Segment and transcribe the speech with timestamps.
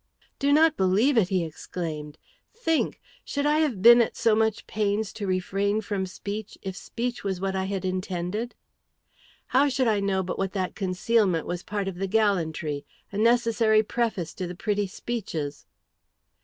[0.39, 2.17] "Do not believe it!" he exclaimed.
[2.55, 2.99] "Think!
[3.23, 7.39] Should I have been at so much pains to refrain from speech, if speech was
[7.39, 8.55] what I had intended?"
[9.49, 13.83] "How should I know but what that concealment was part of the gallantry, a necessary
[13.83, 15.67] preface to the pretty speeches?"